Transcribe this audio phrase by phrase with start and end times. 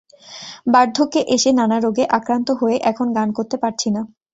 [0.67, 4.01] বার্ধক্যে এসে নানা রোগে আক্রান্ত হয়ে এখন গান করতে পারছি না।